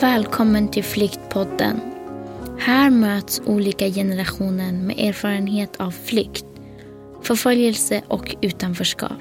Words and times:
Välkommen 0.00 0.68
till 0.68 0.84
Flyktpodden. 0.84 1.80
Här 2.58 2.90
möts 2.90 3.42
olika 3.46 3.88
generationer 3.88 4.72
med 4.72 4.98
erfarenhet 4.98 5.76
av 5.76 5.90
flykt, 5.90 6.44
förföljelse 7.22 8.02
och 8.08 8.36
utanförskap. 8.40 9.18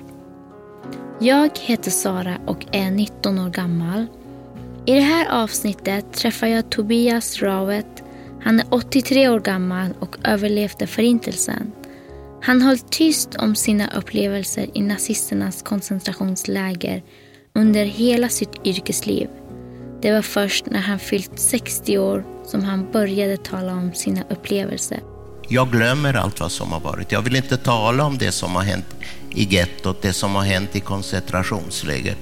Jag 1.19 1.49
heter 1.59 1.91
Sara 1.91 2.37
och 2.45 2.65
är 2.71 2.91
19 2.91 3.39
år 3.39 3.49
gammal. 3.49 4.05
I 4.85 4.93
det 4.93 5.01
här 5.01 5.43
avsnittet 5.43 6.13
träffar 6.13 6.47
jag 6.47 6.69
Tobias 6.69 7.41
Rawet. 7.41 8.03
Han 8.41 8.59
är 8.59 8.65
83 8.69 9.29
år 9.29 9.39
gammal 9.39 9.93
och 9.99 10.17
överlevde 10.23 10.87
Förintelsen. 10.87 11.71
Han 12.41 12.61
höll 12.61 12.79
tyst 12.79 13.35
om 13.35 13.55
sina 13.55 13.87
upplevelser 13.97 14.69
i 14.73 14.81
nazisternas 14.81 15.61
koncentrationsläger 15.61 17.03
under 17.53 17.85
hela 17.85 18.29
sitt 18.29 18.65
yrkesliv. 18.65 19.27
Det 20.01 20.11
var 20.11 20.21
först 20.21 20.65
när 20.65 20.79
han 20.79 20.99
fyllt 20.99 21.39
60 21.39 21.97
år 21.97 22.23
som 22.45 22.63
han 22.63 22.91
började 22.91 23.37
tala 23.37 23.73
om 23.73 23.93
sina 23.93 24.21
upplevelser. 24.29 24.99
Jag 25.49 25.71
glömmer 25.71 26.13
allt 26.13 26.39
vad 26.39 26.51
som 26.51 26.71
har 26.71 26.79
varit. 26.79 27.11
Jag 27.11 27.21
vill 27.21 27.35
inte 27.35 27.57
tala 27.57 28.05
om 28.05 28.17
det 28.17 28.31
som 28.31 28.55
har 28.55 28.63
hänt 28.63 28.85
i 29.29 29.55
gettot, 29.55 30.01
det 30.01 30.13
som 30.13 30.35
har 30.35 30.43
hänt 30.43 30.75
i 30.75 30.79
koncentrationsläger. 30.79 32.15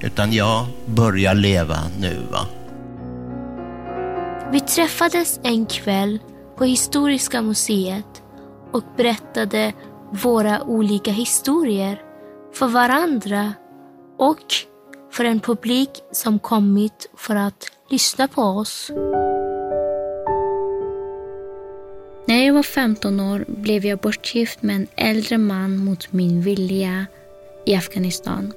Utan 0.00 0.32
jag 0.32 0.66
börjar 0.86 1.34
leva 1.34 1.78
nu. 2.00 2.18
Va? 2.30 2.46
Vi 4.52 4.60
träffades 4.60 5.40
en 5.42 5.66
kväll 5.66 6.18
på 6.58 6.64
Historiska 6.64 7.42
museet 7.42 8.22
och 8.72 8.82
berättade 8.96 9.72
våra 10.12 10.62
olika 10.62 11.10
historier 11.10 12.02
för 12.54 12.66
varandra 12.66 13.52
och 14.18 14.54
för 15.10 15.24
en 15.24 15.40
publik 15.40 15.90
som 16.12 16.38
kommit 16.38 17.10
för 17.16 17.36
att 17.36 17.70
lyssna 17.90 18.28
på 18.28 18.42
oss. 18.42 18.90
När 22.28 22.46
jag 22.46 22.54
var 22.54 22.62
15 22.62 23.20
år 23.20 23.44
blev 23.48 23.86
jag 23.86 23.98
bortgift 23.98 24.62
med 24.62 24.76
en 24.76 24.86
äldre 24.96 25.38
man 25.38 25.78
mot 25.78 26.12
min 26.12 26.42
vilja 26.42 27.06
i 27.66 27.74
Afghanistan. 27.74 28.52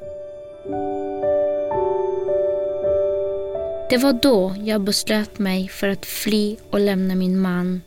Det 3.89 3.97
var 3.97 4.13
då 4.13 4.55
jag 4.59 4.81
beslöt 4.81 5.39
mig 5.39 5.67
för 5.67 5.87
att 5.87 6.05
fly 6.05 6.57
och 6.69 6.79
lämna 6.79 7.15
min 7.15 7.39
man. 7.39 7.81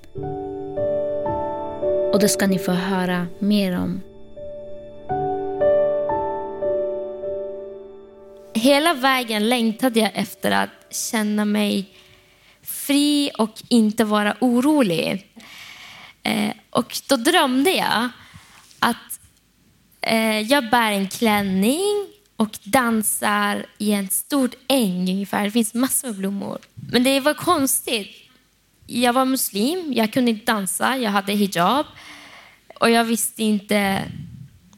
Och 2.13 2.21
det 2.21 2.29
ska 2.29 2.47
ni 2.47 2.59
få 2.59 2.73
höra 2.73 3.27
mer 3.39 3.79
om. 3.79 4.01
Hela 8.63 8.95
vägen 8.95 9.49
längtade 9.49 10.01
jag 10.01 10.11
efter 10.15 10.51
att 10.51 10.71
känna 10.91 11.45
mig 11.45 11.87
fri 12.63 13.31
och 13.39 13.63
inte 13.69 14.05
vara 14.05 14.37
orolig. 14.41 15.27
Eh, 16.23 16.51
och 16.71 17.01
då 17.09 17.17
drömde 17.17 17.71
jag 17.71 18.09
att 18.79 19.21
eh, 20.01 20.41
jag 20.41 20.71
bär 20.71 20.93
en 20.93 21.09
klänning 21.09 22.07
och 22.37 22.59
dansar 22.65 23.67
i 23.79 23.93
en 23.93 24.09
stor 24.09 24.51
äng 24.69 25.11
ungefär. 25.11 25.45
Det 25.45 25.51
finns 25.51 25.75
massor 25.75 26.09
med 26.09 26.17
blommor. 26.17 26.59
Men 26.75 27.05
det 27.05 27.21
var 27.21 27.35
konstigt. 27.35 28.17
Jag 28.87 29.13
var 29.13 29.25
muslim, 29.25 29.93
jag 29.97 30.13
kunde 30.13 30.31
inte 30.31 30.53
dansa, 30.53 30.97
jag 30.97 31.11
hade 31.11 31.33
hijab 31.33 31.87
och 32.81 32.91
jag 32.91 33.05
visste 33.05 33.43
inte 33.43 34.03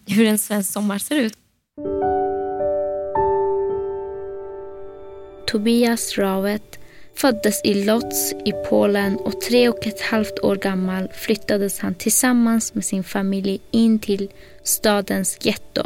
hur 0.07 0.27
en 0.27 0.39
svensk 0.39 0.73
sommar 0.73 0.99
ser 0.99 1.17
ut. 1.17 1.39
Tobias 5.55 6.19
Rawet 6.19 6.79
föddes 7.17 7.61
i 7.65 7.85
Lodz 7.85 8.33
i 8.45 8.53
Polen 8.69 9.17
och 9.17 9.41
tre 9.41 9.69
och 9.69 9.87
ett 9.87 10.01
halvt 10.01 10.39
år 10.39 10.57
gammal 10.57 11.09
flyttades 11.13 11.79
han 11.79 11.95
tillsammans 11.95 12.75
med 12.75 12.85
sin 12.85 13.05
familj 13.05 13.61
in 13.71 13.99
till 13.99 14.31
stadens 14.63 15.39
getto. 15.41 15.83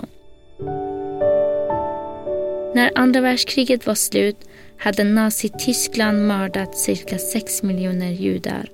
När 2.74 2.92
andra 2.94 3.20
världskriget 3.20 3.86
var 3.86 3.94
slut 3.94 4.36
hade 4.78 5.04
Nazityskland 5.04 6.26
mördat 6.26 6.78
cirka 6.78 7.18
sex 7.18 7.62
miljoner 7.62 8.10
judar. 8.10 8.70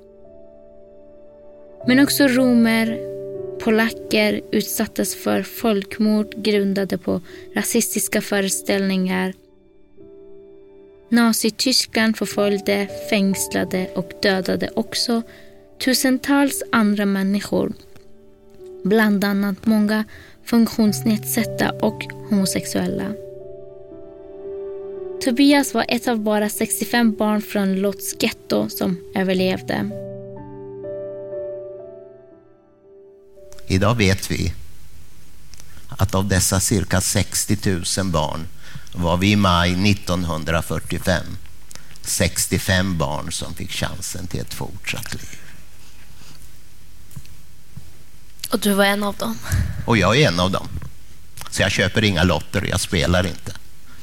Men 1.86 2.00
också 2.00 2.28
romer, 2.28 2.98
polacker 3.58 4.40
utsattes 4.52 5.14
för 5.14 5.42
folkmord 5.42 6.34
grundade 6.36 6.98
på 6.98 7.20
rasistiska 7.54 8.20
föreställningar 8.20 9.32
Nazityskland 11.09 12.16
förföljde, 12.16 12.88
fängslade 13.10 13.88
och 13.94 14.12
dödade 14.22 14.70
också 14.76 15.22
tusentals 15.84 16.62
andra 16.72 17.06
människor. 17.06 17.72
Bland 18.84 19.25
annat 19.25 19.66
många 19.66 20.04
funktionsnedsatta 20.44 21.70
och 21.70 22.03
homosexuella. 22.31 23.12
Tobias 25.25 25.75
var 25.75 25.84
ett 25.88 26.09
av 26.09 26.19
bara 26.19 26.48
65 26.48 27.14
barn 27.14 27.43
från 27.43 27.75
Lotts 27.75 28.14
getto 28.20 28.69
som 28.69 28.98
överlevde. 29.14 29.91
Idag 33.69 33.94
vet 33.94 34.31
vi 34.31 34.53
att 35.88 36.14
av 36.14 36.28
dessa 36.28 36.60
cirka 36.60 37.00
60 37.00 37.59
000 37.98 38.06
barn 38.06 38.47
var 38.92 39.16
vi 39.16 39.30
i 39.30 39.36
maj 39.36 39.90
1945 39.90 41.24
65 42.02 42.98
barn 42.98 43.32
som 43.32 43.54
fick 43.54 43.70
chansen 43.72 44.26
till 44.26 44.40
ett 44.40 44.54
fortsatt 44.54 45.14
liv. 45.14 45.38
Och 48.50 48.58
du 48.60 48.72
var 48.72 48.84
en 48.84 49.02
av 49.02 49.16
dem? 49.16 49.38
Och 49.86 49.96
jag 49.96 50.16
är 50.20 50.28
en 50.28 50.40
av 50.40 50.50
dem. 50.50 50.68
Så 51.50 51.62
jag 51.62 51.70
köper 51.70 52.04
inga 52.04 52.22
lotter, 52.22 52.66
jag 52.70 52.80
spelar 52.80 53.26
inte. 53.26 53.52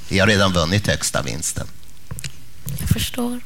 Jag 0.09 0.23
har 0.23 0.27
redan 0.27 0.53
vunnit 0.53 0.87
högsta 0.87 1.21
vinsten. 1.21 1.67
Jag 2.79 2.89
förstår. 2.89 3.39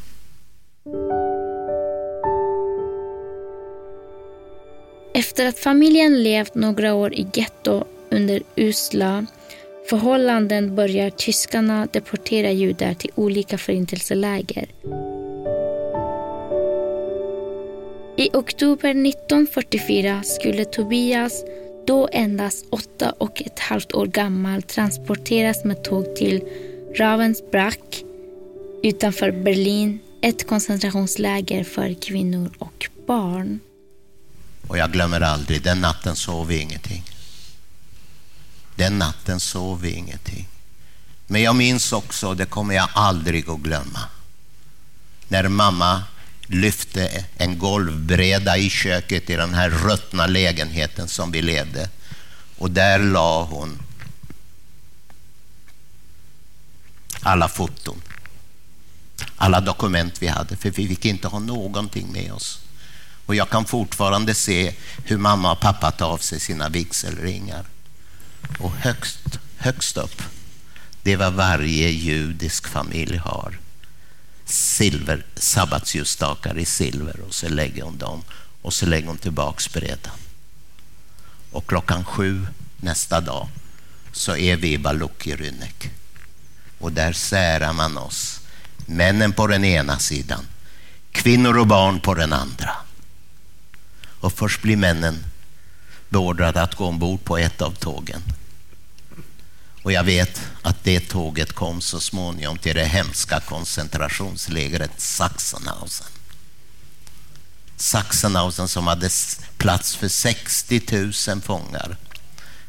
Efter 5.14 5.46
att 5.46 5.60
familjen 5.60 6.24
levt 6.24 6.56
några 6.56 6.94
år 6.94 7.14
i 7.14 7.28
getto 7.34 7.86
under 8.12 8.42
usla 8.56 9.26
förhållanden 9.90 10.76
börjar 10.76 11.10
tyskarna 11.10 11.88
deportera 11.94 12.52
judar 12.52 12.94
till 12.94 13.12
olika 13.16 13.58
förintelseläger. 13.58 14.66
I 18.18 18.30
oktober 18.34 18.90
1944 18.90 20.24
skulle 20.24 20.66
Tobias, 20.66 21.44
då 21.88 22.10
endast 22.12 22.66
åtta 22.70 23.14
och 23.18 23.42
ett 23.42 23.60
halvt 23.60 23.94
år 23.94 24.06
gammal, 24.06 24.62
transporteras 24.62 25.64
med 25.64 25.84
tåg 25.84 26.16
till 26.16 26.44
Ravensbrück 26.96 28.04
utanför 28.84 29.32
Berlin, 29.32 30.00
ett 30.22 30.48
koncentrationsläger 30.48 31.64
för 31.64 31.94
kvinnor 32.02 32.52
och 32.60 32.90
barn. 33.08 33.60
Och 34.68 34.78
jag 34.78 34.92
glömmer 34.92 35.22
aldrig, 35.22 35.64
den 35.64 35.82
natten 35.82 36.16
sov 36.16 36.48
vi 36.48 36.62
ingenting. 36.62 37.04
Den 38.76 38.98
natten 38.98 39.40
sov 39.40 39.82
vi 39.82 39.92
ingenting. 39.92 40.48
Men 41.28 41.42
jag 41.42 41.56
minns 41.56 41.94
också, 41.94 42.34
det 42.34 42.46
kommer 42.46 42.76
jag 42.76 42.90
aldrig 42.94 43.50
att 43.50 43.60
glömma, 43.60 44.00
när 45.28 45.48
mamma 45.48 46.04
lyfte 46.48 47.26
en 47.38 47.60
golvbräda 47.60 48.58
i 48.58 48.70
köket 48.70 49.30
i 49.30 49.36
den 49.36 49.54
här 49.54 49.70
ruttna 49.70 50.28
lägenheten 50.28 51.08
som 51.08 51.32
vi 51.32 51.42
levde. 51.42 51.90
Och 52.58 52.72
där 52.72 53.00
la 53.00 53.44
hon 53.44 53.80
alla 57.22 57.48
foton, 57.48 58.02
alla 59.36 59.62
dokument 59.62 60.22
vi 60.22 60.28
hade, 60.28 60.56
för 60.56 60.72
vi 60.72 60.88
fick 60.88 61.06
inte 61.06 61.28
ha 61.28 61.40
någonting 61.40 62.12
med 62.12 62.34
oss. 62.34 62.60
Och 63.26 63.36
jag 63.36 63.50
kan 63.50 63.66
fortfarande 63.66 64.34
se 64.34 64.74
hur 65.06 65.18
mamma 65.18 65.52
och 65.52 65.60
pappa 65.60 65.92
tar 65.92 66.08
av 66.08 66.18
sig 66.18 66.40
sina 66.40 66.70
vigselringar. 66.70 67.66
Och 68.60 68.72
högst, 68.72 69.40
högst 69.58 69.98
upp, 69.98 70.22
det 71.04 71.14
är 71.14 71.18
vad 71.18 71.34
varje 71.34 71.90
judisk 71.90 72.68
familj 72.68 73.18
har. 73.18 73.60
Silver, 74.46 75.26
sabbatsljusstakar 75.36 76.58
i 76.58 76.66
silver 76.66 77.20
och 77.28 77.34
så 77.34 77.50
lägger 77.50 77.84
hon 77.84 77.98
dem 77.98 78.24
och 78.62 78.74
så 78.74 78.86
lägger 78.86 79.08
hon 79.08 79.18
tillbaks 79.18 79.74
brädan. 79.74 80.18
Och 81.52 81.68
klockan 81.68 82.06
sju 82.06 82.48
nästa 82.78 83.22
dag 83.22 83.48
så 84.12 84.36
är 84.36 84.56
vi 84.56 84.74
i 84.74 84.78
Baluk 84.78 85.28
i 85.28 85.36
Och 86.80 86.92
där 86.92 87.14
särar 87.14 87.74
man 87.74 87.98
oss. 87.98 88.40
Männen 88.86 89.34
på 89.34 89.48
den 89.48 89.66
ena 89.66 90.00
sidan, 90.00 90.48
kvinnor 91.12 91.58
och 91.58 91.68
barn 91.68 92.00
på 92.00 92.14
den 92.14 92.34
andra. 92.34 92.72
Och 94.20 94.34
först 94.34 94.62
blir 94.62 94.78
männen 94.78 95.24
beordrad 96.10 96.58
att 96.58 96.76
gå 96.76 96.86
ombord 96.86 97.24
på 97.24 97.38
ett 97.38 97.62
av 97.62 97.72
tågen. 97.72 98.22
Och 99.84 99.92
jag 99.92 100.04
vet 100.04 100.42
att 100.62 100.84
det 100.84 101.00
tåget 101.00 101.54
kom 101.54 101.82
så 101.82 102.00
småningom 102.00 102.58
till 102.58 102.76
det 102.76 102.86
hemska 102.86 103.40
koncentrationslägret 103.40 104.92
Sachsenhausen. 104.98 106.08
Sachsenhausen 107.78 108.68
som 108.68 108.88
hade 108.88 109.10
plats 109.58 109.96
för 109.96 110.08
60 110.08 110.82
000 111.28 111.42
fångar. 111.42 111.98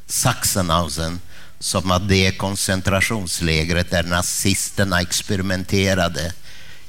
Sachsenhausen 0.07 1.21
som 1.59 1.89
var 1.89 1.99
det 1.99 2.39
koncentrationslägret 2.39 3.91
där 3.91 4.03
nazisterna 4.03 5.01
experimenterade 5.01 6.33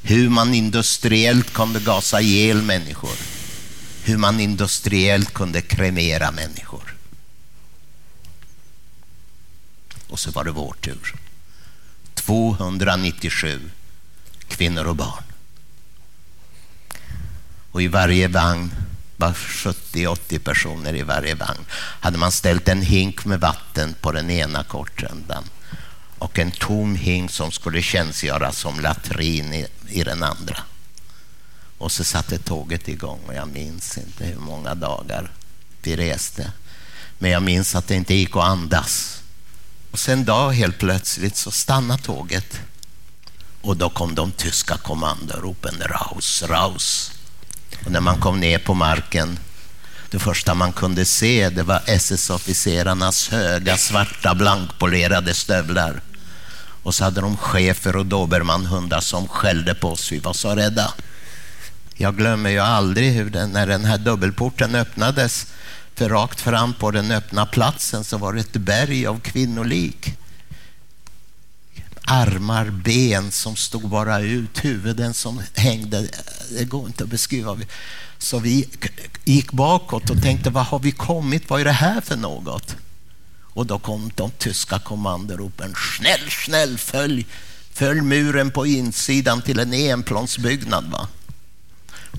hur 0.01 0.29
man 0.29 0.53
industriellt 0.53 1.53
kunde 1.53 1.79
gasa 1.79 2.21
ihjäl 2.21 2.61
människor, 2.61 3.17
hur 4.07 4.17
man 4.17 4.39
industriellt 4.39 5.33
kunde 5.33 5.61
kremera 5.61 6.31
människor. 6.31 6.95
Och 10.07 10.19
så 10.19 10.31
var 10.31 10.43
det 10.43 10.51
vår 10.51 10.73
tur. 10.81 11.15
297 12.13 13.69
kvinnor 14.47 14.85
och 14.85 14.95
barn. 14.95 15.23
Och 17.71 17.81
i 17.81 17.87
varje 17.87 18.27
vagn 18.27 18.71
var 19.17 19.31
70-80 19.31 20.39
personer 20.39 20.95
i 20.95 21.01
varje 21.01 21.35
vagn. 21.35 21.65
Hade 21.71 22.17
man 22.17 22.31
ställt 22.31 22.67
en 22.67 22.81
hink 22.81 23.25
med 23.25 23.39
vatten 23.39 23.95
på 24.01 24.11
den 24.11 24.29
ena 24.29 24.63
korträndan 24.63 25.43
och 26.17 26.39
en 26.39 26.51
tom 26.51 26.95
hink 26.95 27.31
som 27.31 27.51
skulle 27.51 27.81
tjänstgöra 27.81 28.51
som 28.51 28.79
latrin 28.79 29.53
i, 29.53 29.67
i 29.87 30.03
den 30.03 30.23
andra. 30.23 30.57
Och 31.77 31.91
så 31.91 32.03
satte 32.03 32.37
tåget 32.37 32.87
igång 32.87 33.19
och 33.27 33.33
jag 33.33 33.47
minns 33.47 33.97
inte 33.97 34.25
hur 34.25 34.39
många 34.39 34.75
dagar 34.75 35.31
vi 35.81 35.95
reste. 35.95 36.51
Men 37.19 37.31
jag 37.31 37.43
minns 37.43 37.75
att 37.75 37.87
det 37.87 37.95
inte 37.95 38.13
gick 38.13 38.35
att 38.35 38.43
andas. 38.43 39.21
Och 39.91 39.99
sen 39.99 40.25
dag 40.25 40.51
helt 40.51 40.77
plötsligt 40.77 41.37
så 41.37 41.51
stannade 41.51 42.03
tåget. 42.03 42.59
Och 43.61 43.77
då 43.77 43.89
kom 43.89 44.15
de 44.15 44.31
tyska 44.31 44.77
kommandoropen 44.77 45.75
Raus, 45.79 46.43
Raus. 46.43 47.11
Och 47.85 47.91
när 47.91 48.01
man 48.01 48.19
kom 48.19 48.39
ner 48.39 48.59
på 48.59 48.73
marken, 48.73 49.39
det 50.09 50.19
första 50.19 50.53
man 50.53 50.73
kunde 50.73 51.05
se 51.05 51.49
det 51.49 51.63
var 51.63 51.81
SS-officerarnas 51.85 53.29
höga 53.29 53.77
svarta 53.77 54.35
blankpolerade 54.35 55.33
stövlar. 55.33 56.01
Och 56.83 56.95
så 56.95 57.03
hade 57.03 57.21
de 57.21 57.37
chefer 57.37 57.95
och 57.95 58.05
dobermannhundar 58.05 59.01
som 59.01 59.27
skällde 59.27 59.75
på 59.75 59.91
oss. 59.91 60.11
Vi 60.11 60.19
var 60.19 60.33
så 60.33 60.55
rädda. 60.55 60.93
Jag 61.99 62.17
glömmer 62.17 62.49
ju 62.49 62.59
aldrig 62.59 63.13
hur 63.13 63.29
den, 63.29 63.49
när 63.49 63.67
den 63.67 63.85
här 63.85 63.97
dubbelporten 63.97 64.75
öppnades, 64.75 65.47
för 65.95 66.09
rakt 66.09 66.41
fram 66.41 66.73
på 66.73 66.91
den 66.91 67.11
öppna 67.11 67.45
platsen 67.45 68.03
så 68.03 68.17
var 68.17 68.33
det 68.33 68.39
ett 68.39 68.53
berg 68.53 69.05
av 69.05 69.19
kvinnolik. 69.19 70.13
Armar, 72.01 72.69
ben 72.69 73.31
som 73.31 73.55
stod 73.55 73.89
bara 73.89 74.19
ut, 74.19 74.65
huvuden 74.65 75.13
som 75.13 75.41
hängde. 75.55 76.09
Det 76.57 76.63
går 76.63 76.87
inte 76.87 77.03
att 77.03 77.09
beskriva. 77.09 77.57
Så 78.17 78.39
vi 78.39 78.69
gick 79.25 79.51
bakåt 79.51 80.09
och 80.09 80.21
tänkte, 80.21 80.49
vad 80.49 80.65
har 80.65 80.79
vi 80.79 80.91
kommit? 80.91 81.49
Vad 81.49 81.61
är 81.61 81.65
det 81.65 81.71
här 81.71 82.01
för 82.01 82.15
något? 82.15 82.75
Och 83.41 83.65
då 83.65 83.79
kom 83.79 84.11
de 84.15 84.31
tyska 84.31 84.79
kommandoropen. 84.79 85.73
Snäll, 85.97 86.31
snäll, 86.45 86.77
följ, 86.77 87.25
följ 87.71 88.01
muren 88.01 88.51
på 88.51 88.65
insidan 88.65 89.41
till 89.41 89.59
en 89.59 89.73
enplansbyggnad. 89.73 90.85
Va? 90.91 91.07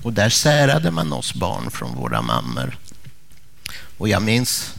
Och 0.03 0.13
där 0.13 0.29
särade 0.29 0.91
man 0.91 1.13
oss 1.13 1.33
barn 1.33 1.71
från 1.71 1.95
våra 1.95 2.21
mammor. 2.21 2.77
Och 3.97 4.09
jag 4.09 4.21
minns 4.21 4.73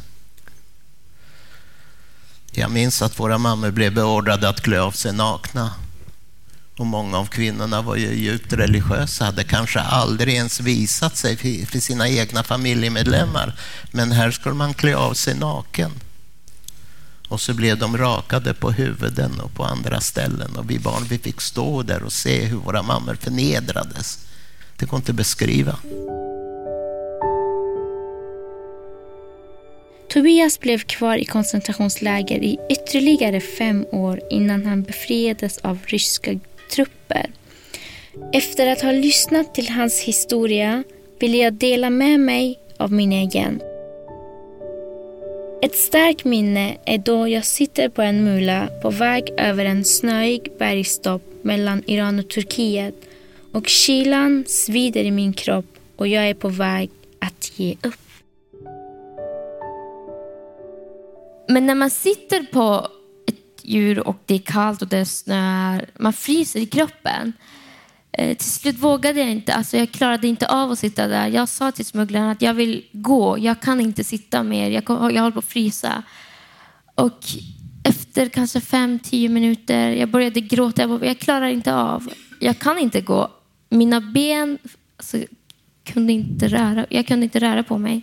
jag 2.52 2.70
minns 2.70 3.02
att 3.02 3.20
våra 3.20 3.38
mammor 3.38 3.70
blev 3.70 3.94
beordrade 3.94 4.48
att 4.48 4.60
klä 4.60 4.80
av 4.80 4.92
sig 4.92 5.12
nakna. 5.12 5.70
Och 6.76 6.86
många 6.86 7.18
av 7.18 7.26
kvinnorna 7.26 7.82
var 7.82 7.96
ju 7.96 8.14
djupt 8.14 8.52
religiösa, 8.52 9.24
hade 9.24 9.44
kanske 9.44 9.80
aldrig 9.80 10.34
ens 10.34 10.60
visat 10.60 11.16
sig 11.16 11.36
för 11.66 11.80
sina 11.80 12.08
egna 12.08 12.42
familjemedlemmar. 12.42 13.58
Men 13.90 14.12
här 14.12 14.30
skulle 14.30 14.54
man 14.54 14.74
klä 14.74 14.96
av 14.96 15.14
sig 15.14 15.34
naken. 15.34 15.90
Och 17.28 17.40
så 17.40 17.54
blev 17.54 17.78
de 17.78 17.98
rakade 17.98 18.54
på 18.54 18.70
huvuden 18.70 19.40
och 19.40 19.54
på 19.54 19.64
andra 19.64 20.00
ställen. 20.00 20.56
Och 20.56 20.70
vi 20.70 20.78
barn 20.78 21.04
vi 21.08 21.18
fick 21.18 21.40
stå 21.40 21.82
där 21.82 22.02
och 22.02 22.12
se 22.12 22.44
hur 22.44 22.56
våra 22.56 22.82
mammor 22.82 23.14
förnedrades. 23.20 24.18
Det 24.80 24.86
går 24.86 24.96
inte 24.96 25.12
att 25.12 25.16
beskriva. 25.16 25.78
Tobias 30.08 30.60
blev 30.60 30.78
kvar 30.78 31.16
i 31.16 31.24
koncentrationsläger 31.24 32.38
i 32.38 32.58
ytterligare 32.70 33.40
fem 33.40 33.86
år 33.92 34.20
innan 34.30 34.66
han 34.66 34.82
befriades 34.82 35.58
av 35.58 35.78
ryska 35.86 36.38
trupper. 36.74 37.30
Efter 38.32 38.66
att 38.66 38.82
ha 38.82 38.92
lyssnat 38.92 39.54
till 39.54 39.68
hans 39.68 40.00
historia 40.00 40.84
vill 41.18 41.34
jag 41.34 41.52
dela 41.52 41.90
med 41.90 42.20
mig 42.20 42.58
av 42.76 42.92
min 42.92 43.12
egen. 43.12 43.60
Ett 45.62 45.74
starkt 45.74 46.24
minne 46.24 46.76
är 46.84 46.98
då 46.98 47.28
jag 47.28 47.44
sitter 47.44 47.88
på 47.88 48.02
en 48.02 48.24
mula 48.24 48.68
på 48.82 48.90
väg 48.90 49.30
över 49.36 49.64
en 49.64 49.84
snöig 49.84 50.52
bergstopp 50.58 51.22
mellan 51.42 51.82
Iran 51.86 52.18
och 52.18 52.30
Turkiet 52.30 52.94
och 53.52 53.66
kylan 53.68 54.44
svider 54.48 55.04
i 55.04 55.10
min 55.10 55.32
kropp 55.32 55.78
och 55.96 56.08
jag 56.08 56.28
är 56.28 56.34
på 56.34 56.48
väg 56.48 56.90
att 57.20 57.58
ge 57.58 57.76
upp. 57.82 57.94
Men 61.48 61.66
när 61.66 61.74
man 61.74 61.90
sitter 61.90 62.42
på 62.42 62.88
ett 63.26 63.64
djur 63.64 64.08
och 64.08 64.16
det 64.26 64.34
är 64.34 64.38
kallt 64.38 64.82
och 64.82 64.88
det 64.88 65.04
snöar, 65.04 65.86
man 65.98 66.12
fryser 66.12 66.60
i 66.60 66.66
kroppen. 66.66 67.32
Eh, 68.12 68.36
till 68.36 68.50
slut 68.50 68.78
vågade 68.78 69.20
jag 69.20 69.30
inte, 69.30 69.54
alltså 69.54 69.76
jag 69.76 69.90
klarade 69.90 70.28
inte 70.28 70.48
av 70.48 70.70
att 70.70 70.78
sitta 70.78 71.06
där. 71.06 71.28
Jag 71.28 71.48
sa 71.48 71.72
till 71.72 71.84
smugglaren 71.84 72.28
att 72.28 72.42
jag 72.42 72.54
vill 72.54 72.84
gå, 72.92 73.38
jag 73.38 73.60
kan 73.60 73.80
inte 73.80 74.04
sitta 74.04 74.42
mer, 74.42 74.70
jag, 74.70 74.82
jag 74.88 74.96
håller 74.96 75.30
på 75.30 75.38
att 75.38 75.44
frysa. 75.44 76.02
Och 76.94 77.20
efter 77.84 78.28
kanske 78.28 78.60
fem, 78.60 78.98
tio 78.98 79.28
minuter, 79.28 79.90
jag 79.90 80.08
började 80.08 80.40
gråta, 80.40 80.82
jag, 80.82 80.90
bara, 80.90 81.06
jag 81.06 81.18
klarar 81.18 81.48
inte 81.48 81.74
av, 81.74 82.12
jag 82.40 82.58
kan 82.58 82.78
inte 82.78 83.00
gå. 83.00 83.30
Mina 83.72 84.00
ben 84.00 84.58
alltså, 84.96 85.18
kunde 85.84 86.12
inte 86.12 86.48
röra, 86.48 86.86
jag 86.90 87.06
kunde 87.06 87.24
inte 87.24 87.38
röra 87.38 87.62
på 87.62 87.78
mig. 87.78 88.02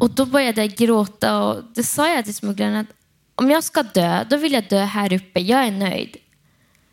Och 0.00 0.10
då 0.10 0.26
började 0.26 0.60
jag 0.60 0.70
gråta 0.70 1.42
och 1.42 1.62
det 1.74 1.82
sa 1.82 2.08
jag 2.08 2.24
till 2.24 2.34
smugglaren 2.34 2.76
att 2.76 2.86
om 3.34 3.50
jag 3.50 3.64
ska 3.64 3.82
dö, 3.82 4.24
då 4.30 4.36
vill 4.36 4.52
jag 4.52 4.68
dö 4.68 4.84
här 4.84 5.12
uppe. 5.12 5.40
Jag 5.40 5.66
är 5.66 5.70
nöjd. 5.70 6.16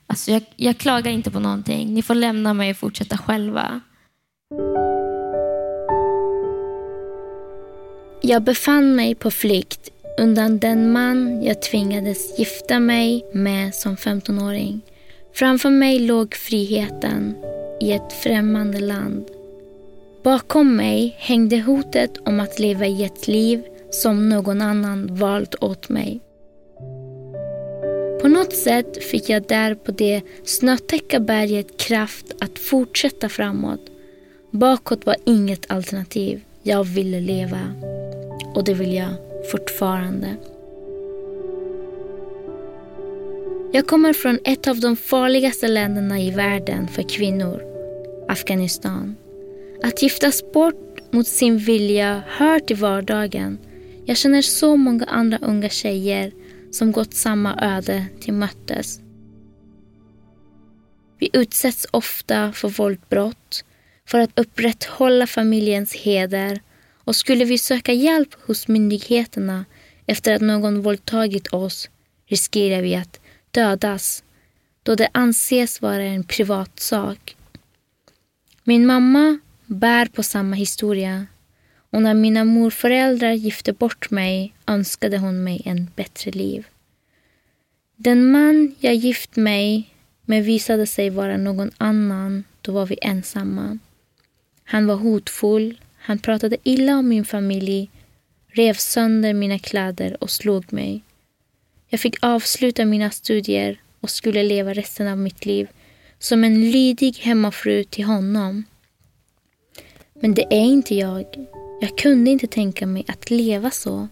Alltså 0.08 0.32
jag, 0.32 0.44
jag 0.56 0.78
klagar 0.78 1.12
inte 1.12 1.32
på 1.32 1.40
någonting. 1.40 1.94
Ni 1.94 2.02
får 2.02 2.16
lämna 2.16 2.54
mig 2.54 2.72
och 2.72 2.78
fortsätta 2.78 3.18
själva. 3.18 3.82
Jag 8.22 8.44
befann 8.44 8.96
mig 8.96 9.16
på 9.16 9.32
flykt 9.32 9.90
undan 10.18 10.60
den 10.60 10.92
man 10.92 11.44
jag 11.44 11.62
tvingades 11.62 12.40
gifta 12.40 12.80
mig 12.80 13.26
med 13.34 13.76
som 13.76 13.96
15-åring. 13.96 14.82
Framför 15.34 15.70
mig 15.70 16.00
låg 16.00 16.36
friheten 16.36 17.36
i 17.82 17.92
ett 17.92 18.14
främmande 18.14 18.80
land. 18.80 19.26
Bakom 20.24 20.76
mig 20.76 21.16
hängde 21.18 21.60
hotet 21.60 22.18
om 22.26 22.40
att 22.40 22.60
leva 22.60 22.86
i 22.86 23.04
ett 23.04 23.28
liv 23.28 23.64
som 23.90 24.30
någon 24.30 24.62
annan 24.62 25.16
valt 25.16 25.56
åt 25.64 25.90
mig. 25.90 26.22
På 28.22 28.28
något 28.28 28.54
sätt 28.54 29.04
fick 29.04 29.30
jag 29.30 29.44
där 29.48 29.76
på 29.76 29.92
det 29.92 30.22
snötäcka 30.44 31.20
berget 31.20 31.78
kraft 31.78 32.26
att 32.40 32.60
fortsätta 32.60 33.30
framåt. 33.30 33.82
Bakåt 34.52 35.06
var 35.06 35.16
inget 35.26 35.72
alternativ. 35.72 36.42
Jag 36.64 36.84
ville 36.84 37.20
leva. 37.20 37.74
Och 38.56 38.64
det 38.64 38.74
vill 38.74 38.94
jag 38.94 39.10
fortfarande. 39.52 40.36
Jag 43.74 43.88
kommer 43.88 44.14
från 44.14 44.40
ett 44.44 44.68
av 44.68 44.80
de 44.80 44.96
farligaste 44.96 45.68
länderna 45.68 46.20
i 46.20 46.32
världen 46.32 46.88
för 46.88 47.10
kvinnor, 47.10 47.64
Afghanistan. 48.28 49.16
Att 49.84 50.02
giftas 50.02 50.52
bort 50.54 51.00
mot 51.12 51.28
sin 51.28 51.58
vilja 51.58 52.24
hör 52.28 52.60
till 52.60 52.76
vardagen. 52.76 53.58
Jag 54.06 54.18
känner 54.18 54.42
så 54.42 54.76
många 54.76 55.06
andra 55.06 55.38
unga 55.38 55.70
tjejer 55.70 56.32
som 56.72 56.92
gått 56.92 57.14
samma 57.14 57.56
öde 57.62 58.06
till 58.22 58.34
mötes. 58.34 59.00
Vi 61.20 61.30
utsätts 61.34 61.88
ofta 61.92 62.52
för 62.54 62.70
våldbrott 62.70 63.66
för 64.08 64.20
att 64.20 64.40
upprätthålla 64.40 65.28
familjens 65.28 65.94
heder 65.94 66.62
och 67.04 67.16
skulle 67.16 67.46
vi 67.46 67.58
söka 67.58 67.94
hjälp 67.94 68.34
hos 68.48 68.68
myndigheterna 68.68 69.66
efter 70.06 70.34
att 70.34 70.42
någon 70.42 70.82
våldtagit 70.82 71.48
oss 71.48 71.90
riskerar 72.28 72.82
vi 72.82 72.96
att 72.96 73.21
dödas 73.52 74.24
då 74.84 74.96
det 74.96 75.10
anses 75.12 75.82
vara 75.82 76.04
en 76.04 76.24
privat 76.24 76.80
sak. 76.80 77.36
Min 78.64 78.86
mamma 78.86 79.40
bär 79.66 80.06
på 80.06 80.24
samma 80.24 80.56
historia 80.56 81.28
och 81.90 82.02
när 82.02 82.14
mina 82.14 82.44
morföräldrar 82.44 83.32
gifte 83.32 83.74
bort 83.74 84.12
mig 84.12 84.54
önskade 84.68 85.18
hon 85.18 85.44
mig 85.44 85.62
en 85.66 85.90
bättre 85.96 86.32
liv. 86.32 86.68
Den 87.96 88.32
man 88.32 88.76
jag 88.80 88.96
gift 88.96 89.36
mig 89.36 89.90
med 90.26 90.46
visade 90.46 90.88
sig 90.88 91.10
vara 91.10 91.38
någon 91.38 91.72
annan. 91.78 92.44
Då 92.62 92.72
var 92.72 92.86
vi 92.86 92.98
ensamma. 93.02 93.78
Han 94.64 94.88
var 94.88 94.96
hotfull, 94.96 95.82
han 95.98 96.20
pratade 96.20 96.58
illa 96.64 96.98
om 96.98 97.08
min 97.08 97.26
familj, 97.26 97.90
rev 98.48 98.74
sönder 98.74 99.34
mina 99.34 99.60
kläder 99.60 100.24
och 100.24 100.30
slog 100.30 100.74
mig. 100.74 101.04
Jag 101.94 102.00
fick 102.00 102.16
avsluta 102.22 102.86
mina 102.86 103.12
studier 103.12 103.82
och 104.00 104.10
skulle 104.10 104.44
leva 104.44 104.74
resten 104.74 105.08
av 105.08 105.18
mitt 105.18 105.46
liv 105.46 105.68
som 106.20 106.44
en 106.44 106.72
lydig 106.72 107.18
hemmafru 107.18 107.84
till 107.84 108.06
honom. 108.06 108.64
Men 110.14 110.34
det 110.34 110.44
är 110.44 110.66
inte 110.66 110.96
jag. 110.96 111.26
Jag 111.82 111.98
kunde 111.98 112.32
inte 112.32 112.48
tänka 112.48 112.88
mig 112.88 113.06
att 113.08 113.30
leva 113.30 113.72
så. 113.72 114.08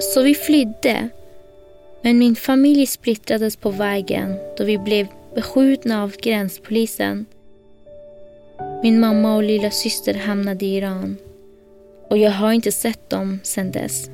Så 0.00 0.22
vi 0.22 0.34
flydde. 0.34 1.08
Men 2.02 2.18
min 2.18 2.36
familj 2.36 2.86
splittrades 2.86 3.56
på 3.56 3.70
vägen 3.70 4.36
då 4.56 4.64
vi 4.64 4.78
blev 4.78 5.06
beskjutna 5.34 6.02
av 6.02 6.16
gränspolisen. 6.16 7.26
Min 8.82 9.00
mamma 9.00 9.36
och 9.36 9.42
lilla 9.42 9.70
syster 9.70 10.14
hamnade 10.14 10.64
i 10.64 10.76
Iran 10.76 11.16
och 12.10 12.18
jag 12.18 12.30
har 12.30 12.52
inte 12.52 12.72
sett 12.72 13.10
dem 13.10 13.38
sedan 13.42 13.70
dess. 13.70 14.10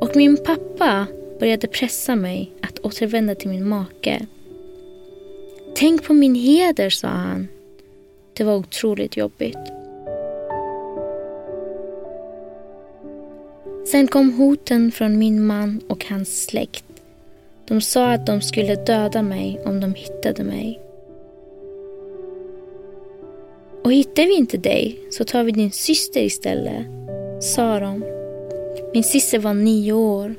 Och 0.00 0.16
min 0.16 0.36
pappa 0.44 1.06
började 1.40 1.66
pressa 1.66 2.16
mig 2.16 2.52
att 2.62 2.78
återvända 2.78 3.34
till 3.34 3.48
min 3.48 3.68
make. 3.68 4.26
Tänk 5.76 6.04
på 6.04 6.12
min 6.12 6.34
heder, 6.34 6.90
sa 6.90 7.08
han. 7.08 7.48
Det 8.32 8.44
var 8.44 8.56
otroligt 8.56 9.16
jobbigt. 9.16 9.58
Sen 13.86 14.06
kom 14.06 14.32
hoten 14.32 14.92
från 14.92 15.18
min 15.18 15.46
man 15.46 15.80
och 15.88 16.04
hans 16.04 16.44
släkt. 16.44 16.84
De 17.64 17.80
sa 17.80 18.12
att 18.12 18.26
de 18.26 18.40
skulle 18.40 18.74
döda 18.74 19.22
mig 19.22 19.60
om 19.64 19.80
de 19.80 19.94
hittade 19.94 20.44
mig. 20.44 20.80
Och 23.84 23.92
hittar 23.92 24.22
vi 24.22 24.36
inte 24.36 24.56
dig 24.56 25.00
så 25.10 25.24
tar 25.24 25.44
vi 25.44 25.52
din 25.52 25.70
syster 25.70 26.20
istället, 26.20 26.86
sa 27.40 27.80
de. 27.80 28.04
Min 28.94 29.04
syster 29.04 29.38
var 29.38 29.54
nio 29.54 29.92
år. 29.92 30.34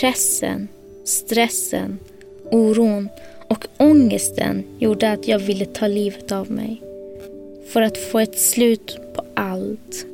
Pressen, 0.00 0.68
stressen, 1.04 1.98
oron 2.50 3.08
och 3.48 3.66
ångesten 3.76 4.64
gjorde 4.78 5.12
att 5.12 5.28
jag 5.28 5.38
ville 5.38 5.64
ta 5.64 5.86
livet 5.86 6.32
av 6.32 6.50
mig. 6.50 6.82
För 7.68 7.82
att 7.82 7.98
få 7.98 8.18
ett 8.18 8.38
slut 8.38 8.98
på 9.14 9.24
allt. 9.34 10.06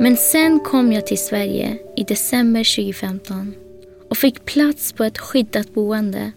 Men 0.00 0.16
sen 0.16 0.60
kom 0.60 0.92
jag 0.92 1.06
till 1.06 1.18
Sverige 1.18 1.78
i 1.96 2.02
december 2.04 2.76
2015 2.76 3.54
och 4.08 4.16
fick 4.16 4.44
plats 4.44 4.92
på 4.92 5.04
ett 5.04 5.18
skyddat 5.18 5.74
boende. 5.74 6.32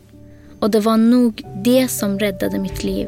Och 0.59 0.71
det 0.71 0.79
var 0.79 0.97
nog 0.97 1.43
det 1.63 1.87
som 1.87 2.19
räddade 2.19 2.59
mitt 2.59 2.83
liv. 2.83 3.07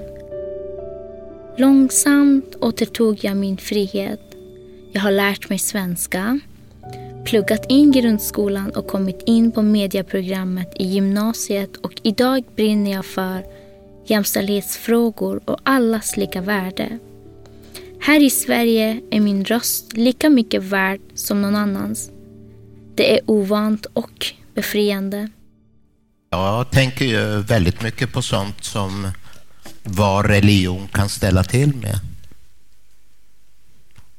Långsamt 1.57 2.55
återtog 2.61 3.17
jag 3.21 3.37
min 3.37 3.57
frihet. 3.57 4.35
Jag 4.91 5.01
har 5.01 5.11
lärt 5.11 5.49
mig 5.49 5.59
svenska, 5.59 6.39
pluggat 7.25 7.65
in 7.69 7.91
grundskolan 7.91 8.69
och 8.69 8.87
kommit 8.87 9.23
in 9.25 9.51
på 9.51 9.61
medieprogrammet 9.61 10.73
i 10.75 10.87
gymnasiet 10.87 11.77
och 11.77 11.93
idag 12.03 12.43
brinner 12.55 12.91
jag 12.91 13.05
för 13.05 13.43
jämställdhetsfrågor 14.05 15.41
och 15.45 15.57
allas 15.63 16.17
lika 16.17 16.41
värde. 16.41 16.99
Här 17.99 18.23
i 18.23 18.29
Sverige 18.29 19.01
är 19.11 19.19
min 19.19 19.45
röst 19.45 19.93
lika 19.93 20.29
mycket 20.29 20.63
värd 20.63 20.99
som 21.15 21.41
någon 21.41 21.55
annans. 21.55 22.11
Det 22.95 23.13
är 23.13 23.21
ovant 23.25 23.85
och 23.85 24.25
befriande. 24.53 25.29
Jag 26.29 26.71
tänker 26.71 27.05
ju 27.05 27.41
väldigt 27.41 27.81
mycket 27.81 28.13
på 28.13 28.21
sånt 28.21 28.63
som 28.63 29.11
vad 29.83 30.25
religion 30.25 30.87
kan 30.87 31.09
ställa 31.09 31.43
till 31.43 31.75
med. 31.75 31.99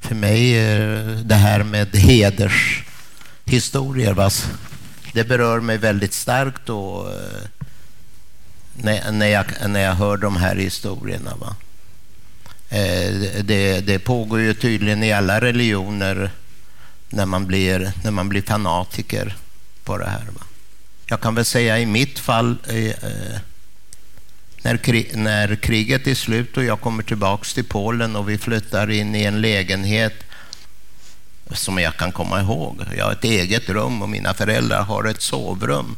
För 0.00 0.14
mig 0.14 0.58
är 0.58 0.96
det 1.24 1.34
här 1.34 1.62
med 1.62 1.96
hedershistorier, 1.96 4.32
det 5.12 5.24
berör 5.24 5.60
mig 5.60 5.78
väldigt 5.78 6.14
starkt 6.14 6.60
då, 6.64 7.08
eh, 7.08 7.42
när, 9.12 9.26
jag, 9.26 9.46
när 9.66 9.80
jag 9.80 9.94
hör 9.94 10.16
de 10.16 10.36
här 10.36 10.56
historierna. 10.56 11.36
Va? 11.36 11.56
Eh, 12.68 13.12
det, 13.44 13.80
det 13.80 13.98
pågår 13.98 14.40
ju 14.40 14.54
tydligen 14.54 15.02
i 15.02 15.12
alla 15.12 15.40
religioner 15.40 16.30
när 17.08 17.26
man 17.26 17.46
blir, 17.46 17.92
när 18.04 18.10
man 18.10 18.28
blir 18.28 18.42
fanatiker 18.42 19.36
på 19.84 19.98
det 19.98 20.08
här. 20.08 20.26
Va? 20.34 20.42
Jag 21.06 21.20
kan 21.20 21.34
väl 21.34 21.44
säga 21.44 21.78
i 21.78 21.86
mitt 21.86 22.18
fall, 22.18 22.56
eh, 22.68 22.86
eh 22.86 23.38
när, 24.62 24.76
krig, 24.76 25.16
när 25.16 25.56
kriget 25.56 26.06
är 26.06 26.14
slut 26.14 26.56
och 26.56 26.64
jag 26.64 26.80
kommer 26.80 27.02
tillbaks 27.02 27.54
till 27.54 27.64
Polen 27.64 28.16
och 28.16 28.28
vi 28.28 28.38
flyttar 28.38 28.90
in 28.90 29.14
i 29.14 29.22
en 29.22 29.40
lägenhet 29.40 30.14
som 31.52 31.78
jag 31.78 31.96
kan 31.96 32.12
komma 32.12 32.40
ihåg. 32.40 32.80
Jag 32.96 33.04
har 33.04 33.12
ett 33.12 33.24
eget 33.24 33.68
rum 33.68 34.02
och 34.02 34.08
mina 34.08 34.34
föräldrar 34.34 34.82
har 34.82 35.04
ett 35.04 35.22
sovrum. 35.22 35.96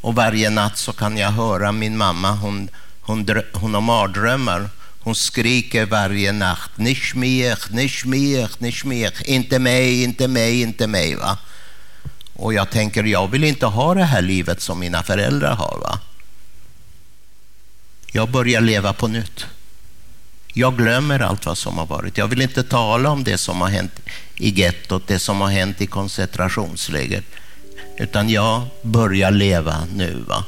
Och 0.00 0.14
varje 0.14 0.50
natt 0.50 0.78
så 0.78 0.92
kan 0.92 1.16
jag 1.16 1.30
höra 1.30 1.72
min 1.72 1.96
mamma, 1.96 2.30
hon, 2.30 2.68
hon, 3.00 3.26
hon 3.52 3.74
har 3.74 3.80
mardrömmar 3.80 4.68
hon 5.04 5.14
skriker 5.14 5.86
varje 5.86 6.32
natt, 6.32 6.78
nicht 6.78 7.14
mir, 7.14 7.58
nicht 7.70 8.04
mir, 8.04 8.48
nicht 8.58 8.84
mir”. 8.84 9.12
Inte 9.24 9.58
mig, 9.58 10.02
inte 10.02 10.28
mig, 10.28 10.62
inte 10.62 10.86
mig. 10.86 11.14
Va? 11.14 11.38
Och 12.34 12.54
jag 12.54 12.70
tänker, 12.70 13.04
jag 13.04 13.30
vill 13.30 13.44
inte 13.44 13.66
ha 13.66 13.94
det 13.94 14.04
här 14.04 14.22
livet 14.22 14.60
som 14.60 14.78
mina 14.78 15.02
föräldrar 15.02 15.54
har. 15.54 15.78
Va? 15.78 15.98
Jag 18.14 18.30
börjar 18.30 18.60
leva 18.60 18.92
på 18.92 19.08
nytt. 19.08 19.46
Jag 20.54 20.76
glömmer 20.76 21.20
allt 21.20 21.46
vad 21.46 21.58
som 21.58 21.78
har 21.78 21.86
varit. 21.86 22.18
Jag 22.18 22.28
vill 22.28 22.42
inte 22.42 22.62
tala 22.62 23.10
om 23.10 23.24
det 23.24 23.38
som 23.38 23.60
har 23.60 23.68
hänt 23.68 24.00
i 24.36 24.60
gettot, 24.60 25.06
det 25.06 25.18
som 25.18 25.40
har 25.40 25.48
hänt 25.48 25.80
i 25.80 25.86
koncentrationsläger. 25.86 27.22
Utan 27.98 28.28
jag 28.28 28.62
börjar 28.82 29.30
leva 29.30 29.76
nu. 29.96 30.24
Va? 30.28 30.44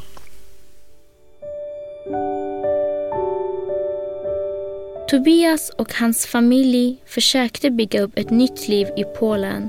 Tobias 5.11 5.71
och 5.79 5.95
hans 5.95 6.27
familj 6.27 6.97
försökte 7.07 7.71
bygga 7.71 8.01
upp 8.01 8.19
ett 8.19 8.31
nytt 8.31 8.69
liv 8.69 8.87
i 8.97 9.05
Polen. 9.19 9.69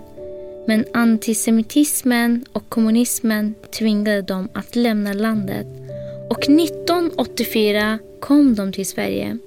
Men 0.67 0.85
antisemitismen 0.93 2.45
och 2.53 2.69
kommunismen 2.69 3.55
tvingade 3.77 4.21
dem 4.21 4.49
att 4.53 4.75
lämna 4.75 5.13
landet. 5.13 5.84
Och 6.35 6.43
1984 6.43 7.99
kom 8.19 8.55
de 8.55 8.71
till 8.71 8.85
Sverige. 8.85 9.37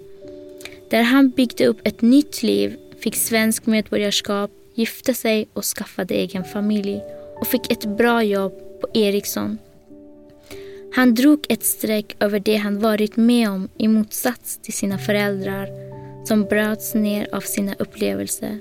Där 0.90 1.02
han 1.02 1.30
byggde 1.30 1.66
upp 1.66 1.80
ett 1.84 2.02
nytt 2.02 2.42
liv, 2.42 2.76
fick 3.00 3.16
svensk 3.16 3.66
medborgarskap, 3.66 4.50
gifte 4.74 5.14
sig 5.14 5.48
och 5.52 5.64
skaffade 5.64 6.14
egen 6.14 6.44
familj 6.44 7.00
och 7.40 7.46
fick 7.46 7.72
ett 7.72 7.84
bra 7.84 8.22
jobb 8.22 8.52
på 8.80 8.88
Ericsson. 8.94 9.58
Han 10.94 11.14
drog 11.14 11.46
ett 11.48 11.64
streck 11.64 12.16
över 12.20 12.40
det 12.40 12.56
han 12.56 12.78
varit 12.78 13.16
med 13.16 13.50
om 13.50 13.68
i 13.78 13.88
motsats 13.88 14.58
till 14.62 14.74
sina 14.74 14.98
föräldrar 14.98 15.68
som 16.26 16.44
bröts 16.44 16.94
ner 16.94 17.28
av 17.32 17.40
sina 17.40 17.74
upplevelser. 17.78 18.58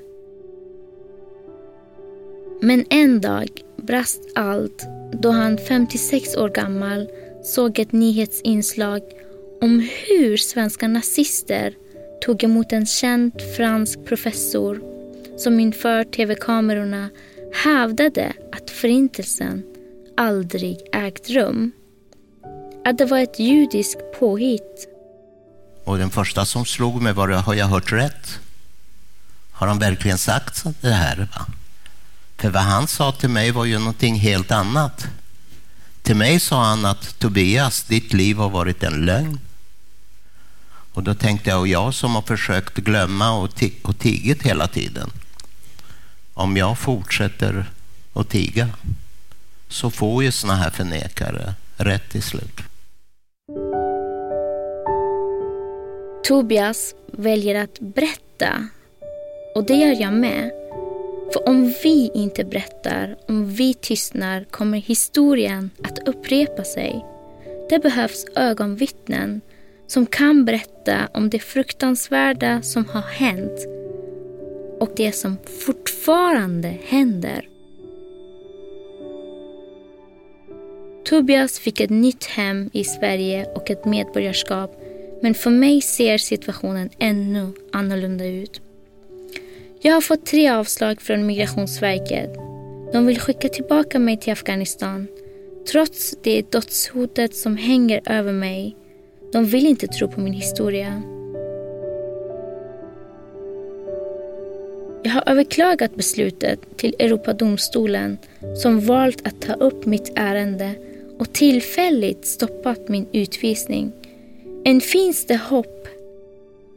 Men 2.61 2.85
en 2.89 3.21
dag 3.21 3.47
brast 3.77 4.21
allt 4.35 4.85
då 5.11 5.29
han 5.29 5.57
56 5.57 6.37
år 6.37 6.49
gammal 6.49 7.07
såg 7.55 7.79
ett 7.79 7.91
nyhetsinslag 7.91 9.01
om 9.61 9.89
hur 10.07 10.37
svenska 10.37 10.87
nazister 10.87 11.73
tog 12.25 12.43
emot 12.43 12.71
en 12.71 12.85
känd 12.85 13.31
fransk 13.57 14.05
professor 14.05 14.81
som 15.37 15.59
inför 15.59 16.03
tv-kamerorna 16.03 17.09
hävdade 17.63 18.33
att 18.51 18.69
förintelsen 18.69 19.63
aldrig 20.17 20.77
ägt 20.93 21.29
rum. 21.29 21.71
Att 22.85 22.97
det 22.97 23.05
var 23.05 23.19
ett 23.19 23.39
judiskt 23.39 24.19
påhitt 24.19 24.87
och 25.87 25.97
den 25.97 26.09
första 26.09 26.45
som 26.45 26.65
slog 26.65 27.01
mig 27.01 27.13
var, 27.13 27.27
har 27.27 27.53
jag 27.53 27.65
hört 27.65 27.91
rätt? 27.91 28.39
Har 29.51 29.67
han 29.67 29.79
verkligen 29.79 30.17
sagt 30.17 30.63
det 30.81 30.89
här? 30.89 31.17
Va? 31.17 31.45
För 32.37 32.49
vad 32.49 32.63
han 32.63 32.87
sa 32.87 33.11
till 33.11 33.29
mig 33.29 33.51
var 33.51 33.65
ju 33.65 33.79
någonting 33.79 34.15
helt 34.15 34.51
annat. 34.51 35.07
Till 36.07 36.15
mig 36.15 36.39
sa 36.39 36.63
han 36.63 36.85
att 36.85 37.19
Tobias, 37.19 37.83
ditt 37.83 38.13
liv 38.13 38.37
har 38.37 38.49
varit 38.49 38.83
en 38.83 39.05
lögn. 39.05 39.39
Och 40.93 41.03
då 41.03 41.13
tänkte 41.13 41.49
jag, 41.49 41.59
och 41.59 41.67
jag 41.67 41.93
som 41.93 42.15
har 42.15 42.21
försökt 42.21 42.77
glömma 42.77 43.31
och, 43.31 43.49
och 43.83 43.99
tigit 43.99 44.43
hela 44.43 44.67
tiden. 44.67 45.09
Om 46.33 46.57
jag 46.57 46.77
fortsätter 46.77 47.65
att 48.13 48.29
tiga 48.29 48.69
så 49.69 49.89
får 49.89 50.23
ju 50.23 50.31
såna 50.31 50.55
här 50.55 50.69
förnekare 50.69 51.53
rätt 51.77 52.09
till 52.09 52.23
slut. 52.23 52.61
Tobias 56.27 56.93
väljer 57.13 57.63
att 57.63 57.79
berätta 57.79 58.67
och 59.55 59.65
det 59.65 59.75
gör 59.75 60.01
jag 60.01 60.13
med. 60.13 60.66
För 61.33 61.49
om 61.49 61.73
vi 61.83 62.11
inte 62.13 62.43
berättar, 62.43 63.17
om 63.27 63.45
vi 63.49 63.73
tystnar 63.73 64.43
kommer 64.43 64.77
historien 64.77 65.69
att 65.83 66.07
upprepa 66.07 66.63
sig. 66.63 67.05
Det 67.69 67.79
behövs 67.79 68.25
ögonvittnen 68.35 69.41
som 69.87 70.05
kan 70.05 70.45
berätta 70.45 71.09
om 71.13 71.29
det 71.29 71.39
fruktansvärda 71.39 72.61
som 72.61 72.85
har 72.85 73.01
hänt 73.01 73.67
och 74.79 74.89
det 74.95 75.11
som 75.11 75.37
fortfarande 75.65 76.77
händer. 76.87 77.47
Tobias 81.05 81.59
fick 81.59 81.79
ett 81.79 81.89
nytt 81.89 82.25
hem 82.25 82.69
i 82.73 82.83
Sverige 82.83 83.45
och 83.45 83.71
ett 83.71 83.85
medborgarskap 83.85 84.81
men 85.21 85.33
för 85.33 85.49
mig 85.49 85.81
ser 85.81 86.17
situationen 86.17 86.89
ännu 86.99 87.53
annorlunda 87.71 88.25
ut. 88.25 88.61
Jag 89.81 89.93
har 89.93 90.01
fått 90.01 90.25
tre 90.25 90.49
avslag 90.49 91.01
från 91.01 91.25
Migrationsverket. 91.25 92.33
De 92.93 93.05
vill 93.05 93.19
skicka 93.19 93.49
tillbaka 93.49 93.99
mig 93.99 94.17
till 94.17 94.33
Afghanistan 94.33 95.07
trots 95.71 96.15
det 96.23 96.51
dödshotet 96.51 97.35
som 97.35 97.57
hänger 97.57 98.01
över 98.05 98.33
mig. 98.33 98.75
De 99.31 99.45
vill 99.45 99.67
inte 99.67 99.87
tro 99.87 100.07
på 100.07 100.19
min 100.19 100.33
historia. 100.33 101.01
Jag 105.03 105.11
har 105.11 105.23
överklagat 105.25 105.95
beslutet 105.95 106.77
till 106.77 106.95
Europadomstolen 106.99 108.17
som 108.61 108.79
valt 108.79 109.27
att 109.27 109.41
ta 109.41 109.53
upp 109.53 109.85
mitt 109.85 110.11
ärende 110.15 110.71
och 111.19 111.33
tillfälligt 111.33 112.25
stoppat 112.25 112.89
min 112.89 113.07
utvisning. 113.11 113.91
Än 114.65 114.81
finns 114.81 115.25
det 115.25 115.37
hopp 115.37 115.87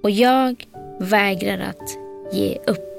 och 0.03 0.11
jag 0.11 0.67
vägrar 1.01 1.59
att 1.61 1.99
ge 2.35 2.59
upp. 2.67 2.90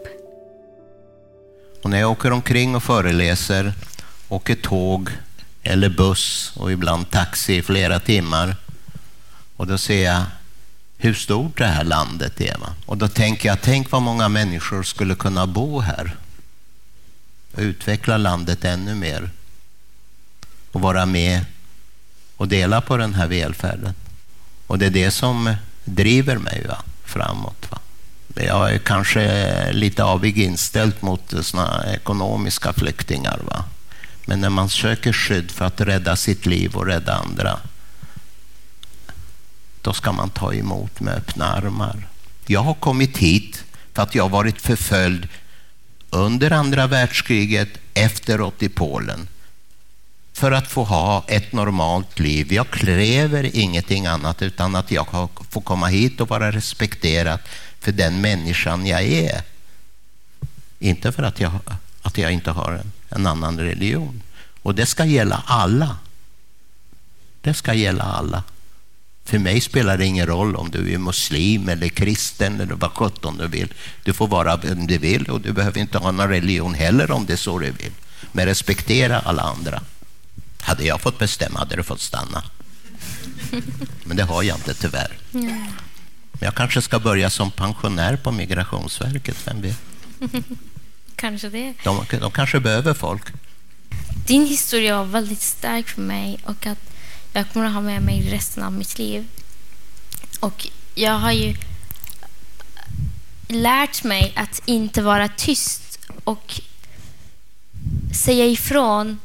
Och 1.82 1.90
när 1.90 2.00
jag 2.00 2.12
åker 2.12 2.32
omkring 2.32 2.76
och 2.76 2.84
föreläser, 2.84 3.74
åker 4.28 4.56
tåg 4.56 5.10
eller 5.64 5.90
buss 5.90 6.54
och 6.56 6.72
ibland 6.72 7.10
taxi 7.10 7.56
i 7.56 7.62
flera 7.62 8.00
timmar 8.00 8.56
och 9.56 9.68
då 9.68 9.78
ser 9.78 10.04
jag 10.06 10.24
hur 10.98 11.14
stort 11.14 11.58
det 11.58 11.66
här 11.66 11.84
landet 11.84 12.42
är. 12.42 12.58
Va? 12.58 12.74
Och 12.86 12.98
då 12.98 13.08
tänker 13.08 13.50
jag, 13.50 13.62
tänk 13.62 13.92
vad 13.92 14.02
många 14.02 14.30
människor 14.30 14.84
skulle 14.84 15.16
kunna 15.16 15.48
bo 15.48 15.80
här 15.80 16.16
och 17.52 17.60
utveckla 17.60 18.18
landet 18.18 18.66
ännu 18.66 18.96
mer 18.96 19.30
och 20.72 20.82
vara 20.82 21.06
med 21.06 21.46
och 22.38 22.48
dela 22.48 22.82
på 22.82 22.98
den 22.98 23.14
här 23.14 23.28
välfärden. 23.28 23.94
Och 24.68 24.80
det 24.80 24.86
är 24.86 24.90
det 24.90 25.12
som 25.12 25.56
driver 25.84 26.38
mig 26.38 26.66
va? 26.68 26.84
framåt. 27.04 27.68
Va? 27.70 27.81
Jag 28.36 28.74
är 28.74 28.78
kanske 28.78 29.72
lite 29.72 30.04
avig 30.04 30.38
inställd 30.38 30.94
mot 31.00 31.34
såna 31.42 31.94
ekonomiska 31.94 32.74
flyktingar. 32.74 33.40
Va? 33.46 33.66
Men 34.26 34.42
när 34.42 34.50
man 34.50 34.70
söker 34.70 35.14
skydd 35.14 35.52
för 35.52 35.66
att 35.66 35.82
rädda 35.82 36.16
sitt 36.16 36.46
liv 36.46 36.76
och 36.76 36.86
rädda 36.86 37.14
andra, 37.14 37.60
då 39.82 39.94
ska 39.94 40.12
man 40.12 40.30
ta 40.30 40.54
emot 40.54 41.00
med 41.00 41.14
öppna 41.14 41.46
armar. 41.46 42.08
Jag 42.46 42.62
har 42.62 42.74
kommit 42.74 43.18
hit 43.18 43.64
för 43.94 44.04
att 44.04 44.16
jag 44.16 44.24
har 44.24 44.30
varit 44.30 44.62
förföljd 44.62 45.28
under 46.10 46.52
andra 46.52 46.88
världskriget, 46.88 47.70
efteråt 47.94 48.64
i 48.64 48.70
Polen 48.70 49.28
för 50.34 50.52
att 50.52 50.68
få 50.68 50.84
ha 50.84 51.26
ett 51.28 51.54
normalt 51.54 52.20
liv. 52.20 52.54
Jag 52.54 52.70
kräver 52.70 53.56
ingenting 53.56 54.06
annat 54.06 54.42
utan 54.42 54.76
att 54.76 54.92
jag 54.92 55.30
får 55.50 55.62
komma 55.62 55.88
hit 55.88 56.22
och 56.22 56.30
vara 56.30 56.52
respekterad 56.52 57.40
för 57.82 57.92
den 57.92 58.22
människan 58.22 58.86
jag 58.86 59.04
är. 59.04 59.42
Inte 60.80 61.12
för 61.12 61.24
att 61.24 61.40
jag, 61.40 61.52
att 62.02 62.18
jag 62.18 62.32
inte 62.32 62.52
har 62.52 62.72
en, 62.72 62.92
en 63.10 63.28
annan 63.28 63.60
religion. 63.60 64.22
Och 64.62 64.76
det 64.76 64.86
ska 64.86 65.06
gälla 65.06 65.44
alla. 65.46 65.98
Det 67.42 67.54
ska 67.54 67.74
gälla 67.74 68.04
alla. 68.04 68.44
För 69.26 69.40
mig 69.40 69.62
spelar 69.62 69.98
det 69.98 70.06
ingen 70.06 70.26
roll 70.26 70.56
om 70.56 70.72
du 70.72 70.94
är 70.94 70.98
muslim 70.98 71.70
eller 71.70 71.88
kristen 71.88 72.62
eller 72.62 72.76
vad 72.76 72.92
sjutton 72.92 73.38
du 73.38 73.48
vill. 73.48 73.74
Du 74.04 74.14
får 74.14 74.28
vara 74.28 74.58
vem 74.58 74.88
du 74.88 74.98
vill 74.98 75.26
och 75.30 75.42
du 75.42 75.52
behöver 75.52 75.80
inte 75.80 75.98
ha 75.98 76.12
någon 76.12 76.30
religion 76.30 76.74
heller 76.74 77.12
om 77.12 77.26
det 77.26 77.34
är 77.34 77.38
så 77.38 77.60
du 77.60 77.72
vill. 77.72 77.92
Men 78.32 78.46
respektera 78.46 79.20
alla 79.20 79.42
andra. 79.42 79.82
Hade 80.62 80.84
jag 80.84 81.02
fått 81.02 81.20
bestämma 81.20 81.60
hade 81.60 81.76
du 81.76 81.84
fått 81.84 82.02
stanna. 82.02 82.44
Men 84.04 84.18
det 84.18 84.24
har 84.24 84.44
jag 84.44 84.58
inte 84.58 84.74
tyvärr. 84.74 85.18
Men 86.42 86.46
jag 86.46 86.56
kanske 86.56 86.82
ska 86.82 87.00
börja 87.00 87.30
som 87.30 87.52
pensionär 87.52 88.16
på 88.16 88.32
Migrationsverket, 88.32 89.48
vem 89.48 89.62
vet? 89.62 89.82
Kanske 91.16 91.50
det. 91.50 91.74
De, 91.84 92.06
de 92.20 92.32
kanske 92.32 92.60
behöver 92.60 92.94
folk. 92.94 93.24
Din 94.28 94.46
historia 94.46 94.98
var 94.98 95.06
väldigt 95.06 95.42
stark 95.42 95.88
för 95.88 96.02
mig 96.02 96.40
och 96.46 96.66
att 96.66 96.78
jag 97.34 97.52
kommer 97.54 97.66
att 97.66 97.74
ha 97.74 97.82
med 97.82 98.02
mig 98.02 98.30
resten 98.32 98.64
av 98.64 98.74
mitt 98.74 98.98
liv. 99.00 99.28
Och 100.40 100.68
jag 100.96 101.14
har 101.14 101.32
ju 101.32 101.56
lärt 103.48 104.04
mig 104.04 104.34
att 104.36 104.62
inte 104.66 105.02
vara 105.02 105.28
tyst 105.28 106.00
och 106.24 106.62
säga 108.14 108.46
ifrån 108.46 109.20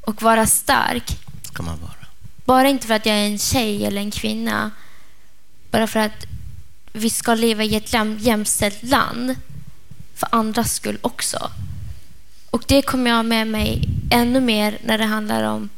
och 0.00 0.22
vara 0.22 0.46
stark. 0.46 1.18
Ska 1.42 1.62
man 1.62 1.80
vara. 1.80 2.06
Bara 2.44 2.68
inte 2.68 2.86
för 2.86 2.94
att 2.94 3.06
jag 3.06 3.16
är 3.16 3.26
en 3.26 3.38
tjej 3.38 3.84
eller 3.86 4.00
en 4.00 4.10
kvinna. 4.10 4.70
Bara 5.70 5.86
för 5.86 6.00
att 6.00 6.26
vi 6.92 7.10
ska 7.10 7.34
leva 7.34 7.64
i 7.64 7.76
ett 7.76 7.94
jämställt 8.18 8.82
land. 8.82 9.36
För 10.14 10.28
andras 10.32 10.74
skull 10.74 10.98
också. 11.02 11.50
Och 12.50 12.64
det 12.66 12.82
kommer 12.82 13.10
jag 13.10 13.26
med 13.26 13.46
mig 13.46 13.88
ännu 14.10 14.40
mer 14.40 14.78
när 14.84 14.98
det 14.98 15.04
handlar 15.04 15.42
om 15.42 15.68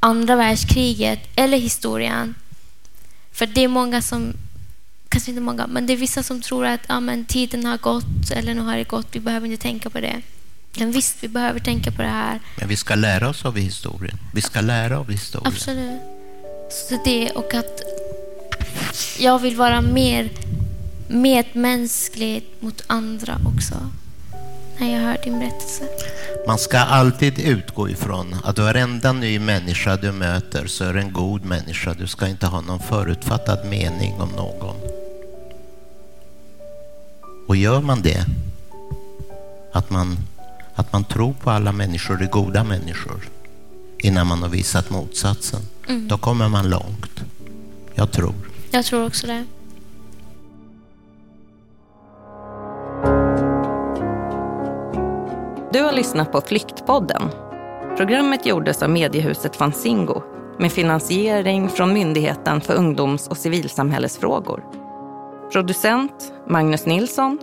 andra 0.00 0.36
världskriget 0.36 1.20
eller 1.36 1.58
historien. 1.58 2.34
För 3.32 3.46
det 3.46 3.64
är 3.64 3.68
många 3.68 4.02
som, 4.02 4.32
kanske 5.08 5.30
inte 5.30 5.40
många, 5.42 5.66
men 5.66 5.86
det 5.86 5.92
är 5.92 5.96
vissa 5.96 6.22
som 6.22 6.40
tror 6.40 6.66
att 6.66 6.80
ja, 6.88 7.00
men 7.00 7.24
tiden 7.24 7.66
har 7.66 7.78
gått 7.78 8.30
eller 8.30 8.54
nu 8.54 8.60
har 8.60 8.76
det 8.76 8.84
gått, 8.84 9.06
vi 9.12 9.20
behöver 9.20 9.46
inte 9.46 9.62
tänka 9.62 9.90
på 9.90 10.00
det. 10.00 10.22
Men 10.78 10.92
visst, 10.92 11.16
vi 11.20 11.28
behöver 11.28 11.60
tänka 11.60 11.92
på 11.92 12.02
det 12.02 12.08
här. 12.08 12.40
Men 12.56 12.68
vi 12.68 12.76
ska 12.76 12.94
lära 12.94 13.28
oss 13.28 13.44
av 13.44 13.56
historien. 13.56 14.18
Vi 14.34 14.40
ska 14.40 14.60
lära 14.60 14.98
av 14.98 15.10
historien. 15.10 15.52
Absolut. 15.52 16.00
Så 16.70 17.00
det 17.04 17.30
och 17.30 17.54
att 17.54 17.82
jag 19.18 19.38
vill 19.38 19.56
vara 19.56 19.80
mer 19.80 20.30
medmänsklig 21.08 22.44
mot 22.60 22.82
andra 22.86 23.38
också. 23.56 23.74
När 24.78 24.92
jag 24.92 25.00
hör 25.00 25.18
din 25.24 25.38
berättelse. 25.38 25.84
Man 26.46 26.58
ska 26.58 26.78
alltid 26.78 27.38
utgå 27.38 27.88
ifrån 27.88 28.36
att 28.44 28.58
varenda 28.58 29.12
ny 29.12 29.38
människa 29.38 29.96
du 29.96 30.12
möter 30.12 30.66
så 30.66 30.84
är 30.84 30.94
en 30.94 31.12
god 31.12 31.44
människa. 31.44 31.94
Du 31.98 32.06
ska 32.06 32.28
inte 32.28 32.46
ha 32.46 32.60
någon 32.60 32.80
förutfattad 32.80 33.68
mening 33.68 34.14
om 34.20 34.28
någon. 34.28 34.76
Och 37.48 37.56
gör 37.56 37.80
man 37.80 38.02
det, 38.02 38.24
att 39.72 39.90
man 39.90 40.16
att 40.78 40.92
man 40.92 41.04
tror 41.04 41.32
på 41.32 41.50
alla 41.50 41.72
människor 41.72 42.22
är 42.22 42.26
goda 42.26 42.64
människor 42.64 43.28
innan 43.98 44.26
man 44.26 44.42
har 44.42 44.48
visat 44.48 44.90
motsatsen. 44.90 45.60
Mm. 45.88 46.08
Då 46.08 46.18
kommer 46.18 46.48
man 46.48 46.70
långt. 46.70 47.22
Jag 47.94 48.12
tror. 48.12 48.47
Jag 48.70 48.84
tror 48.84 49.06
också 49.06 49.26
det. 49.26 49.44
Du 55.72 55.82
har 55.82 55.92
lyssnat 55.92 56.32
på 56.32 56.40
Flyktpodden. 56.40 57.22
Programmet 57.96 58.46
gjordes 58.46 58.82
av 58.82 58.90
mediehuset 58.90 59.56
Fanzingo 59.56 60.22
med 60.58 60.72
finansiering 60.72 61.68
från 61.68 61.92
Myndigheten 61.92 62.60
för 62.60 62.74
ungdoms 62.74 63.28
och 63.28 63.36
civilsamhällesfrågor. 63.36 64.64
Producent 65.52 66.32
Magnus 66.46 66.86
Nilsson. 66.86 67.38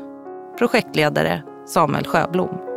Projektledare 0.58 1.44
Samuel 1.68 2.08
Sjöblom. 2.08 2.75